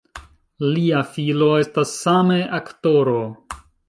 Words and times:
Lia 0.77 1.01
filo 1.09 1.49
estas 1.63 1.91
same 1.97 2.39
aktoro. 2.61 3.15